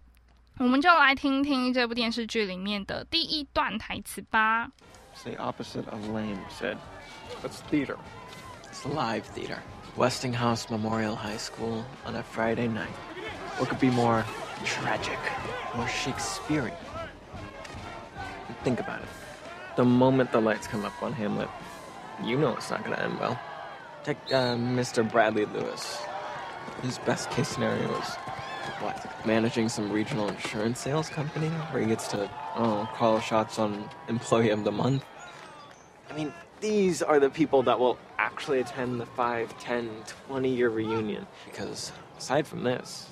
[0.58, 4.68] 我们就来听听这部电视剧里面的第一段台词吧。
[5.24, 6.76] It's the opposite of lame, Sid.
[7.42, 7.96] It's theater.
[8.64, 9.58] It's live theater.
[9.96, 12.94] Westinghouse Memorial High School on a Friday night.
[13.56, 14.22] What could be more
[14.66, 15.18] tragic,
[15.74, 16.76] more Shakespearean?
[18.64, 19.08] Think about it.
[19.76, 21.48] The moment the lights come up on Hamlet,
[22.22, 23.40] you know it's not going to end well.
[24.02, 25.10] Take uh, Mr.
[25.10, 26.02] Bradley Lewis.
[26.82, 28.14] His best case scenario is
[28.80, 29.24] what?
[29.24, 34.50] Managing some regional insurance sales company where he gets to oh, call shots on Employee
[34.50, 35.02] of the Month.
[36.14, 39.90] I mean, these are the people that will actually attend the 5, 10,
[40.28, 41.26] 20 year reunion.
[41.44, 43.08] Because aside from this,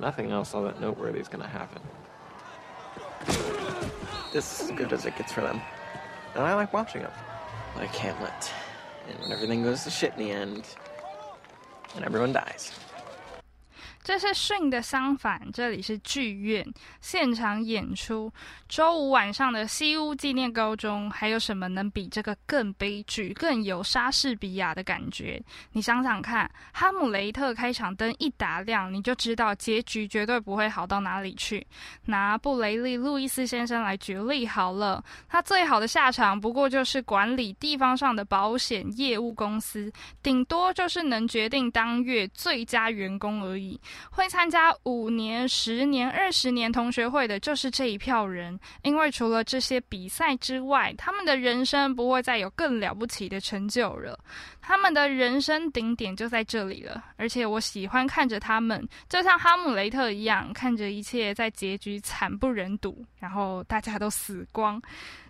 [0.00, 1.82] nothing else all that noteworthy is going to happen.
[4.32, 5.60] This is as good as it gets for them.
[6.34, 7.12] And I like watching them.
[7.76, 8.52] Like Hamlet.
[9.06, 10.64] And when everything goes to shit in the end,
[11.94, 12.72] and everyone dies.
[14.08, 16.66] 这是训的相反，这里是剧院
[17.02, 18.32] 现场演出。
[18.66, 25.38] 周五晚上的西屋纪念高中，还有什么能比这个更悲剧、更有莎士比亚的感觉？
[25.72, 31.66] 你想想看，哈姆雷特开场灯一打亮，你就知道结局绝对不会好到哪里去。
[32.06, 39.92] 拿布雷利·路易斯先生来举例好了，他最好的下场不过就是管理地方上的保险业务公司，
[40.22, 43.78] 顶多就是能决定当月最佳员工而已。
[44.10, 48.58] 会参加五年、十年、二十年同学会的，就是这一票人。
[48.82, 54.18] 因为除了这些比赛之外，他们的人生不会再有更了不起的成就了。
[54.60, 57.02] 他们的人生顶点就在这里了。
[57.16, 64.80] 而且我喜欢看着他们，就像哈姆雷特一样，看着一切在结局惨不忍睹，然后大家都死光。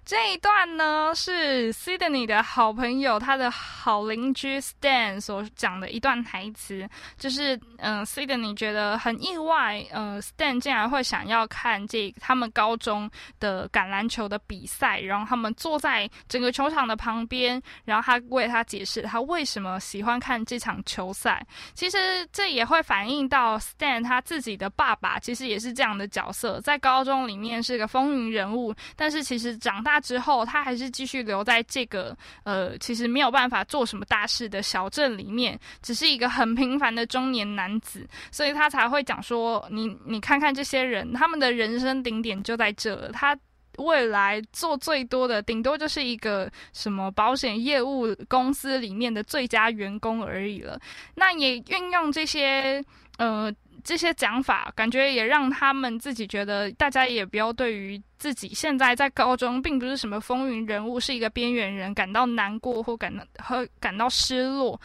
[0.09, 6.88] 这一段呢是 Sydney 的好朋友，他的好邻居 Stan 所讲的一段台词，
[7.18, 21.46] 就是嗯、，Sydney 觉得很意外，呃，Stan 竟然会想要看这他们高中的橄榄球的比赛，然后他们坐在整个球场的旁边，然后他为他解释他为什么喜欢看这场球赛。
[21.74, 43.38] 其实这也会反映到 Stan 他自己的爸爸，其实也是这样的角色，在高中里面是个风云人物，但是其实长大之后，他还是继续留在这个呃，其实没有办法做什么大事的小镇里面，只是一个很平凡的中年男子，所以他才会讲说，你你看看这些人，他们的人生顶点就在这了，他。
[43.78, 50.80] 未来做最多的，顶多就是一个什么保险业务公司里面的最佳员工而已了。
[51.14, 52.84] 那也运用这些
[53.18, 53.49] 呃
[53.89, 64.78] 这些讲法，感觉也让他们自己觉得，大家也不要对于自己现在在高中并不是什么风云人物，是一个边缘人感到难过或感到和感到失落。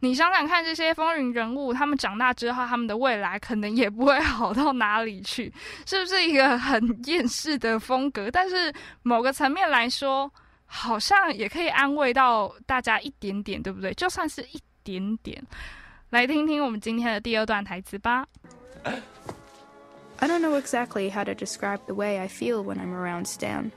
[0.00, 5.52] 你想想看，这些风云人物，他们长大之后，他们的未来可能也不会好到哪里去，
[5.84, 8.30] 是不是一个很厌世的风格？
[8.30, 10.32] 但是某个层面来说，
[10.64, 13.92] 好像也可以安慰到大家一点点，对不对？
[13.92, 15.44] 就算是一点点。
[16.09, 18.27] 来听听我们今天的第二段台词吧。
[18.83, 23.71] I don't know exactly how to describe the way I feel when I'm around Stan.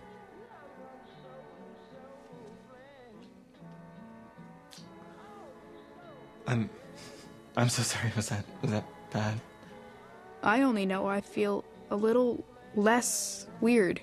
[6.47, 6.69] I'm.
[7.57, 8.13] I'm so sorry.
[8.15, 8.45] Was that.
[8.61, 9.41] Was that bad?
[10.43, 12.45] I only know I feel a little
[12.75, 14.01] less weird.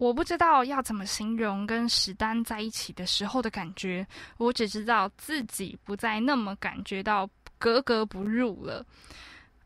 [0.00, 4.06] 我不知道要怎么形容跟史丹在一起的时候的感觉，
[4.38, 7.28] 我只知道自己不再那么感觉到
[7.58, 8.82] 格格不入了。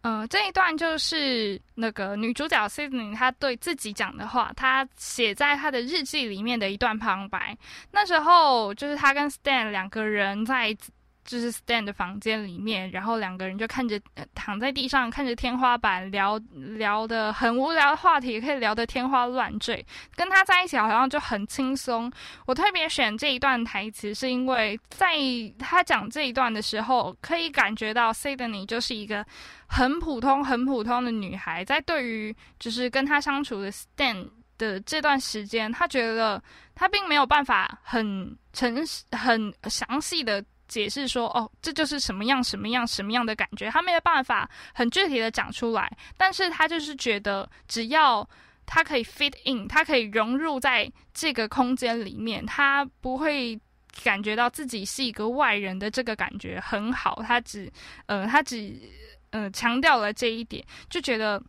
[0.00, 7.56] 呃，这一段就是那个女主角 Sydney 她对自己讲的话，她写在她的日记里面的一段旁白。
[7.92, 10.76] 那时候就是她跟 Stan 两个人在
[11.24, 13.98] 就是 Stan 的房间里面，然后两个人就看着
[14.34, 16.38] 躺在地上，看着天花板聊
[16.76, 19.84] 聊的很无聊的话题，可以聊得天花乱坠。
[20.14, 22.12] 跟他在一起好像就很轻松。
[22.46, 25.16] 我特别选这一段台词，是因为在
[25.58, 29.24] 他讲这一段的时候，可以感觉到 Sydney 就是一个
[29.66, 36.42] 很普通、很普通的女孩，在对于就是跟他相处的 Stan 的这段时间，他觉得
[36.74, 40.44] 他并没有办法很诚实、很详细的。
[40.66, 48.28] 解释说，哦，这就是什么样、什么样、什么样的感觉，他没有办法很具体的讲出来，但是他就是觉得，只要
[48.64, 53.58] 他可以 fit in，他可以融入在这个空间里面，他不会
[54.02, 57.22] 感觉到自己是一个外人的这个感觉很好。
[57.22, 57.70] 他只，
[58.06, 58.74] 呃，他只，
[59.30, 61.40] 呃，强调了这一点，就觉得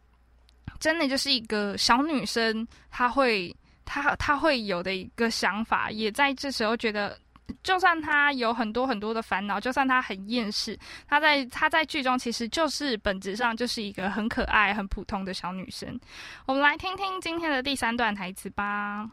[0.80, 3.55] 真的就是一个小女生，她会，
[3.86, 7.18] 她她会有的一个想法，也在这时候觉得。
[7.66, 15.99] 就算他有很多很多的烦恼，就算他很厌世，他在他在剧中其实就是本质上就是一个很可爱、很普通的小女生。
[16.45, 19.09] 我们来听听今天的第三段台词吧。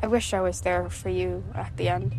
[0.00, 2.12] I wish I was there for you at the end.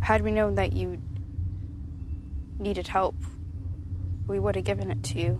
[0.00, 0.96] Had we known that you
[2.58, 3.14] needed help,
[4.26, 5.38] we would have given it to you.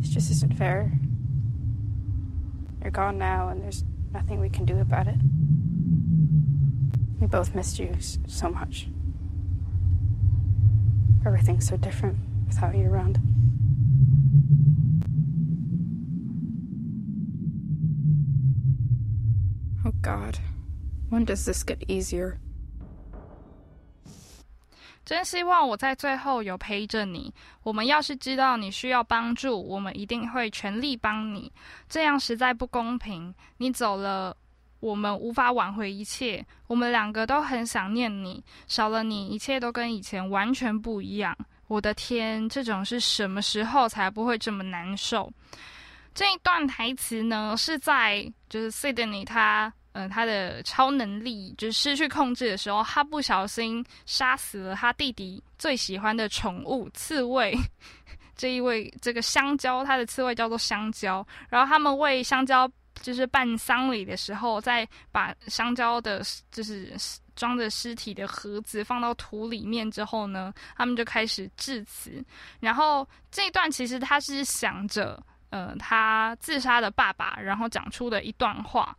[0.00, 0.90] This just isn't fair.
[2.80, 5.16] You're gone now, and there's nothing we can do about it.
[7.20, 7.96] We both missed you
[8.26, 8.88] so much.
[11.24, 13.18] Everything's so different without you around.
[19.84, 20.38] Oh God,
[21.08, 22.38] when does this get easier?
[25.10, 27.34] 真希望我在最后有陪着你。
[27.64, 31.52] 我们要是知道你需要帮助，我们一定会全力帮你。
[31.88, 33.34] 这样实在不公平。
[33.56, 34.36] 你走了，
[34.78, 36.46] 我们无法挽回一切。
[36.68, 41.36] 我们两个都很想念你，少了你，一切都跟以前完全不一样。
[41.66, 45.28] 我的天，这种是什么时候才不会这么难受？
[46.14, 49.72] 这一段台词呢，是在就是 Sydney 他。
[49.92, 57.56] 嗯，他的超能力就是失去控制的时候，他不小心杀死了他弟弟最喜欢的宠物刺猬。
[58.36, 61.26] 这一位这个香蕉，它的刺猬叫做香蕉。
[61.50, 62.66] 然后他们为香蕉
[63.02, 66.90] 就是办丧礼的时候，再把香蕉的，就是
[67.36, 72.24] 装着尸体的盒子放到土里面之后呢，他们就开始致辞。
[72.60, 78.96] 然后这一段其实他是想着，呃，他自杀的爸爸，然后讲出的一段话。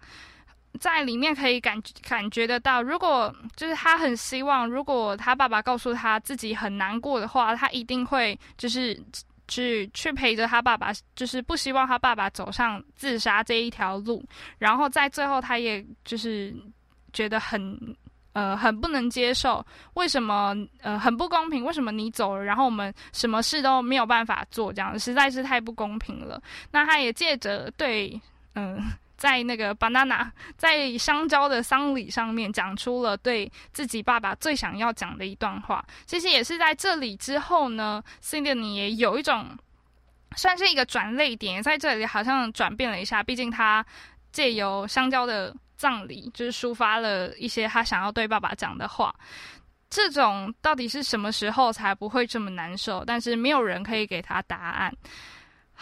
[0.80, 9.00] 在里面可以感感觉得到，如果就是他很希望，如果他爸爸告诉他自己很难过的话，他一定会就是
[9.48, 14.24] 去去陪着他爸爸，就是不希望他爸爸走上自杀这一条路。
[14.58, 16.56] 然后在最后，他也就是
[17.12, 17.78] 觉得很
[18.34, 19.64] 呃很不能接受，
[19.96, 21.66] 为什么呃很不公平？
[21.66, 24.72] 为什么你走了，然后我们什么事都没有办法做？
[24.72, 26.42] 这样实在是太不公平了。
[26.72, 28.20] 那他也借着对
[28.56, 28.82] 嗯。
[29.22, 35.86] 在那个 banana 在香蕉的丧礼上面讲出了对自己爸爸最想要讲的一段话。
[36.08, 39.56] 其实也是在这里之后呢，Cindy 也有一种
[40.36, 43.22] 算是一个转泪点，在这里好像转变了一下。
[43.22, 43.86] 毕竟他
[44.32, 49.14] 借由香蕉的葬礼，就是抒发了一些他想要对爸爸讲的话。
[49.88, 53.06] 这种到底是什么时候才不会这么难受？
[53.06, 54.92] 但是没有人可以给他答案。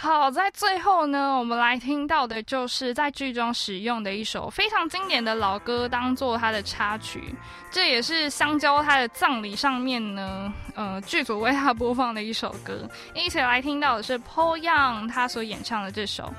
[0.01, 7.35] 好，在最后呢，我们来听到的就是在剧中使用的一首非常经典的老歌，当做它的插曲。
[7.69, 12.89] 这也是香蕉它的葬礼上面呢，呃，剧组为他播放的一首歌。
[13.13, 16.33] 一起来听到的是 Paul Young 他所演唱的这首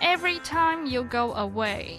[0.02, 1.98] 《Every Time You Go Away》。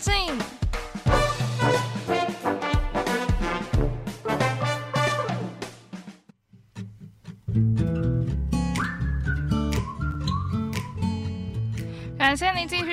[0.00, 0.49] 放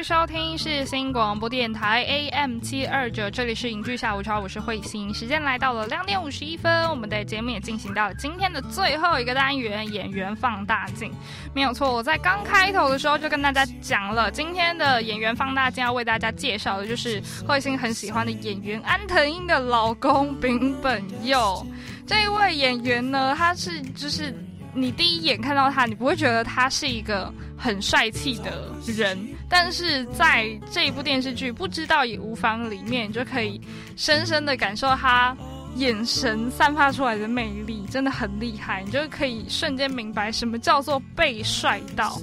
[0.08, 5.14] 收听是新广播电台 AM 七二九，这里是影剧下午茶，我是慧心。
[5.14, 11.12] 时间来到了两点五十一分，我们的节目也进行到了今天的最后一个单元——演员放大镜。
[11.54, 21.68] 没有错，我在刚开头的时候就跟大家讲了，今天的演员放大镜要为大家介绍的就是慧心很喜欢的演员安藤英的老公丙本佑。
[22.06, 24.34] 这一位演员呢，他是就是
[24.74, 27.30] 你第一眼看到他，你不会觉得他是一个。
[27.60, 29.18] 很帅气的人，
[29.50, 33.62] 但是在这一部电视剧《不知道也无妨》里面，就可以
[33.96, 35.36] 深深的感受他
[35.76, 38.84] 眼神散发出来的魅力，真的很厉害。
[38.84, 42.20] 你就可以瞬间明白什么叫做被帅到。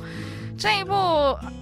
[0.57, 0.95] 这一部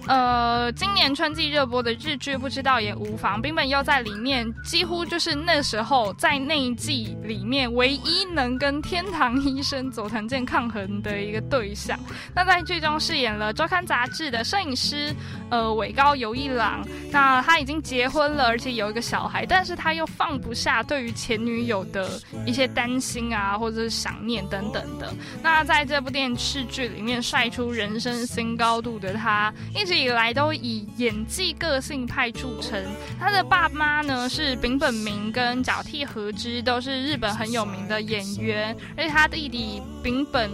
[0.07, 3.41] 呃，今年春季热播的日剧，不知道也无妨。
[3.41, 11.97] 冰本又在里面，几乎就是那时候在那一季里面唯一能跟天堂医生佐藤健抗衡的一个对象。
[12.35, 15.15] 那在剧中饰演了周刊杂志的摄影师，
[15.49, 16.85] 呃，尾高由一郎。
[17.09, 25.13] 那他已经结婚了，而且有一个小孩，但是他又放不下对于前女友的一些担心啊，或者是想念等等的。
[25.41, 28.82] 那在这部电视剧里面，帅出人生新高。
[28.83, 32.83] 度的他一直以来都以演技个性派著称。
[33.17, 38.75] 他的爸妈呢是丙本明跟角替和之，都是日本很有名的演员。
[38.97, 40.51] 而且他弟弟丙本，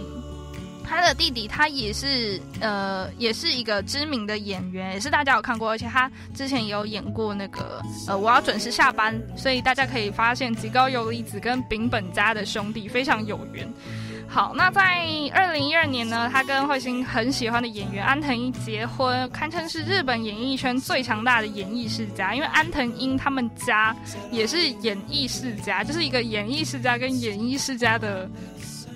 [0.84, 5.68] 他的弟弟他也是呃也是一个知名的演员，也是大家有看过。
[5.68, 13.68] 而且他之前也有演过那个呃我要准时下班，所以大家可以发现吉高由里子跟丙本家的兄弟非常有缘。
[14.32, 15.04] 好，那在
[15.34, 22.32] 二零一二年呢，他跟慧心很喜欢的演员安藤英结婚，堪称是日本演艺圈最强大的演艺世家。
[22.32, 23.94] 因为安藤英他们家
[24.30, 28.30] 也是演艺世家，就是一个演艺世家跟演艺世家的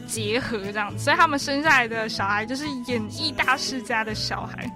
[0.06, 4.70] 结合这样，所以他们生下来的小孩就是演艺大世家的小孩。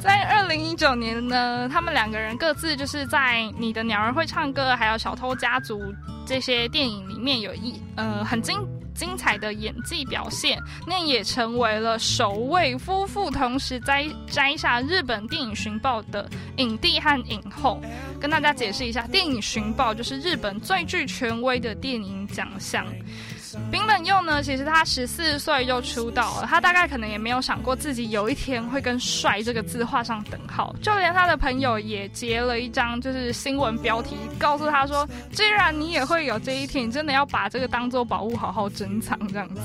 [0.00, 3.18] 在二零一九年呢，他们两个人各自就是在
[3.58, 5.78] 《你的鸟儿会唱歌》还有《小偷家族》
[6.24, 8.56] 这些电影里面有一呃很精。
[8.94, 17.80] 精彩的演技表现，那也成为了首位夫妇同时摘摘下日本电影寻报的影帝和影后。
[18.20, 22.86] 跟大家解释一下，电影寻报就是日本最具权威的电影奖项。
[23.70, 30.74] 冰本佑呢，其实他十四岁就出道了，他大概可能也没有想过自己有一天会跟“帅”这个字画上等号。
[30.82, 39.60] 就连他的朋友也截了一张就是新闻标题，告诉他说：“既然你也会有这一天，你真的要把这个当做宝物好好珍藏。”这样子。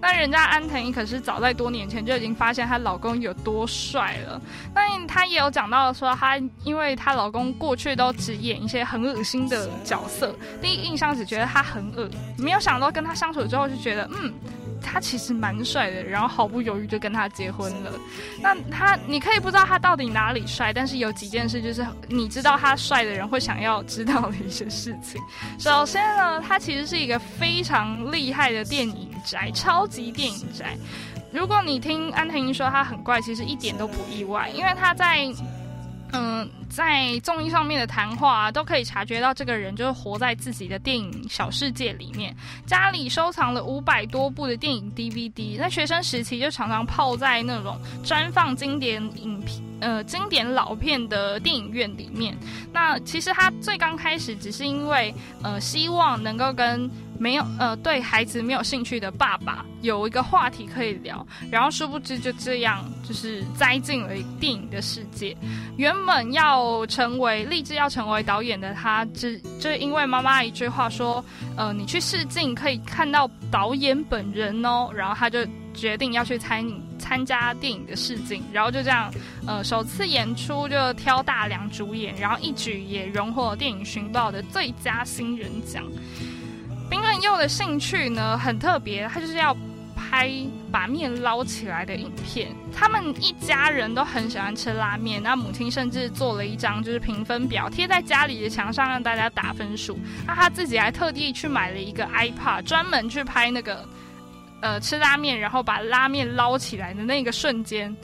[0.00, 4.40] 那人家安藤可是早在多年前就已经发现她老公有多帅了。
[4.74, 13.14] 那她也有讲到说，她因为她老公过去都只演一些很恶心的角色，第一印象只觉得他很恶，没有想到跟他。
[13.22, 14.34] 相处之后就觉得，嗯，
[14.82, 17.92] 他其实蛮帅的，然后毫不犹豫就跟他结婚了。
[18.42, 25.22] 那他，你可以不知道他到底哪里帅，但是有几件事就是你知道他帅的人会想要知道的一些事情。
[25.56, 30.76] 首先呢，他其实是一个非常厉害的电影宅，超级电影宅。
[31.30, 35.32] 如果你听安藤英说他很怪，其实一点都不意外，因为他在。
[36.12, 42.34] 嗯，在综艺上面的谈话都可以察觉到，这个人就是活在自己的电影小世界里面。
[42.66, 52.34] 家里收藏了五百多部的电影 DVD，在学生时期就常常泡在那种专放经典影片、呃经典老片的电影院里面。
[52.72, 56.90] 那其实他最刚开始只是因为呃希望能够跟。
[57.18, 64.08] 没有呃，对孩子没有兴趣的爸爸有一个话题可以聊，然后殊不知就这样就是栽进了
[64.40, 65.36] 电影的世界。
[65.76, 71.24] 原本要成为立志要成为导演的他，只就因为妈妈一句话说，
[71.56, 76.64] 呃，你去试镜可以看到导演本人哦，然后他就决定要去参
[76.98, 79.12] 参加电影的试镜，然后就这样，
[79.46, 85.84] 呃，首次演出就挑大梁主演，然后一举也荣获电影寻报的最佳新人奖。
[86.90, 89.56] 冰本佑的兴趣呢很特别，他就是要
[89.96, 90.30] 拍
[90.70, 92.54] 把面捞起来的影片。
[92.74, 99.98] 他们一家人都很喜欢吃拉面，那母亲甚至做了一张就是评分表贴在家里的墙上让大家打分数。
[100.26, 103.88] 那他自己还特地去买了一个 iPad，专门去拍那个
[104.62, 107.94] 呃吃拉面，然后把拉面捞起来的那个瞬间。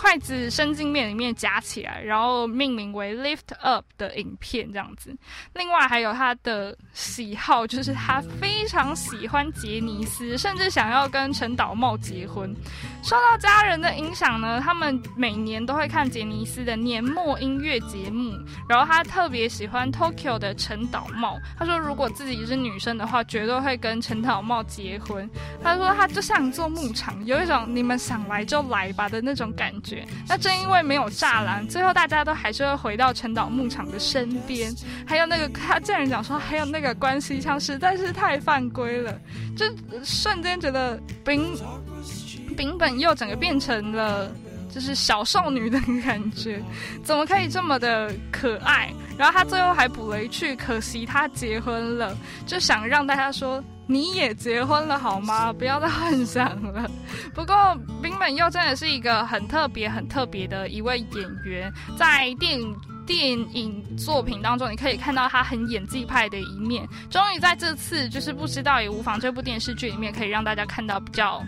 [0.00, 5.14] 筷子伸进面里面夹起来，然后命名为 Lift Up 的影片这样子。
[5.52, 12.50] 另外还有他的喜好，就是他非常喜欢杰尼斯，甚至想要跟陈导茂结婚。
[13.02, 18.32] 受到家人的影响呢，他们每年都会看杰尼斯的年末音乐节目。
[18.70, 25.28] 然后他特别喜欢 Tokyo 的陈导茂，他说如果自己是女生的话，绝对会跟陈导茂结婚。
[25.62, 29.89] 他说他就像做牧场，有一种你们想来就来吧的那种感觉。
[30.28, 34.74] 那正因为没有栅栏，最后大家都还是会回到陈岛牧场的身边。
[35.06, 39.18] 还有那个他竟然讲说，还有那个关系腔实在是太犯规了，
[39.56, 39.66] 就
[40.04, 41.56] 瞬间觉得冰。
[42.56, 44.30] 丙本又整个变成了
[44.68, 46.60] 就是小少女的感觉，
[47.02, 48.92] 怎么可以这么的可爱？
[49.16, 52.14] 然后他最后还补了一句：“可惜他结婚了。”
[52.46, 55.52] 就想让大家说你也结婚了好吗？
[55.52, 56.88] 不要再幻想了。
[57.34, 66.88] 不过冰本又真的是一个很特别、很特别的一位演员，在电影电影作品当中，你可以看到他很演技派的一面。
[67.10, 71.42] 终于在这次就是不知道也无妨这部电视剧里面，可以让大家看到比较。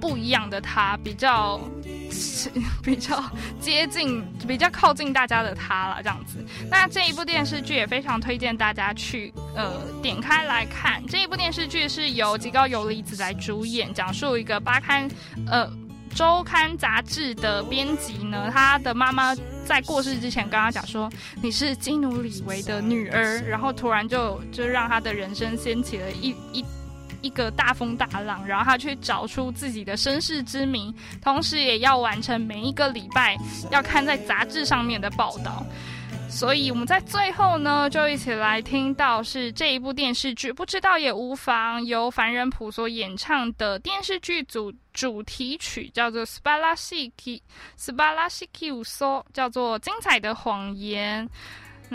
[0.00, 1.60] 不一样的他，比较
[2.14, 2.50] 是
[2.82, 3.22] 比较
[3.60, 6.44] 接近、比较靠近大家的他了，这样子。
[6.70, 11.04] 那这一部电视剧也非常推荐大家去呃点开来看。
[11.06, 15.08] 这一部电视剧是由吉高由里子来主演，讲述一个八刊
[15.46, 15.68] 呃
[16.14, 19.34] 周刊杂志的编辑呢，他的妈妈
[19.66, 21.10] 在过世之前跟他讲说
[21.42, 26.64] 你是基努里维的女儿，然后突然就就让他的人生掀起了一一。
[27.24, 33.34] 一个大风大浪，然后他去找出自己的身世之谜，同时也要完成每一个礼拜
[33.70, 35.64] 要看在杂志上面的报道。
[36.28, 47.42] 所以我们在最后呢，就一起来听到是这一部电视剧，不知道也无妨，由凡人普所演唱的电视剧组主题曲，叫做《s p a l a s i k i
[47.76, 51.24] s p a l a s i k i Uso》，叫做《精彩的谎言》。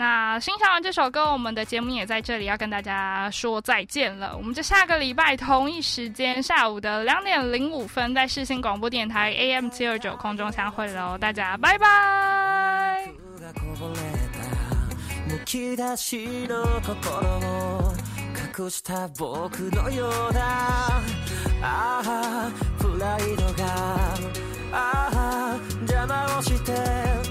[0.00, 4.34] 那欣赏完这首歌，我们的节目也在这里要跟大家说再见了。
[4.34, 13.06] 我们就下个礼拜同一时间下午的两点零五分，在世新广播电台 AM 七二九空中相会喽，大家拜拜。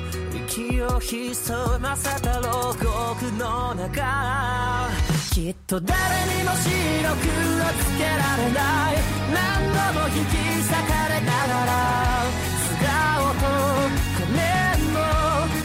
[0.60, 2.84] 息を潜ませた牢獄
[3.38, 4.90] の中
[5.32, 7.32] きっと誰にも白黒
[7.80, 9.00] つけられない。
[9.34, 9.40] 何
[9.72, 10.76] 度も引き裂か
[11.08, 11.72] れながら
[12.60, 13.44] 素顔と
[14.18, 14.44] 仮面
[14.92, 14.98] も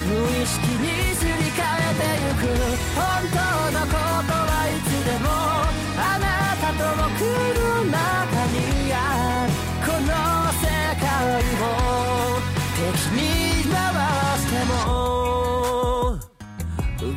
[0.07, 0.87] 無意識に
[1.17, 2.47] すり替えてゆく
[2.95, 3.39] 本当
[3.73, 5.27] のことはいつでも
[5.99, 6.25] あな
[6.61, 7.19] たと僕
[7.59, 7.64] の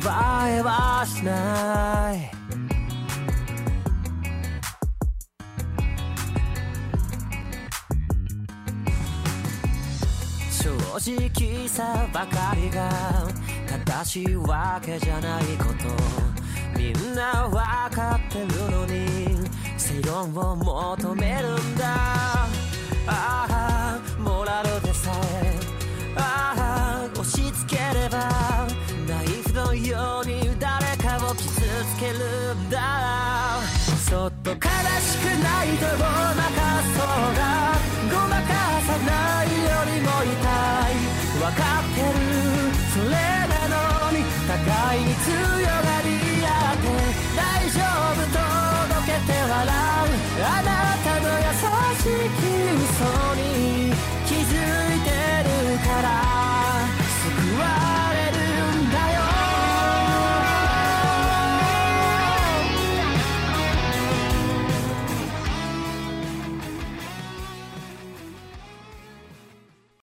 [0.08, 2.30] 奪えはしない
[10.50, 12.88] 正直さばかりが
[13.84, 19.46] 正しいわけじゃないことみんなわかってるのに
[19.76, 21.84] 正論を求めるんだ。
[23.06, 25.10] ああモラルでさ
[25.42, 25.58] え。
[26.16, 26.54] あ
[27.06, 28.77] あ押し付ければ
[29.68, 31.60] のように誰かを傷つ
[32.00, 33.60] けるんだ。
[34.08, 34.64] そっと悲し
[35.18, 36.08] くないとごま
[36.56, 37.76] かそうだ
[38.08, 38.48] ごまか
[38.80, 40.96] さないよりも痛い。
[41.36, 42.16] 分かってる。
[42.94, 43.76] それなの
[44.16, 46.08] に互いに強がり
[46.40, 46.88] 合って
[47.36, 47.38] 大
[47.68, 47.76] 丈
[48.12, 49.72] 夫届けて笑う。
[50.44, 50.68] あな
[51.04, 51.52] たの優
[51.98, 53.87] しき嘘に。